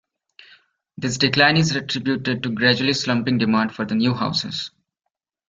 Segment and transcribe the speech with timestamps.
[0.97, 4.71] This decline is attributed to gradually slumping demand for the new houses.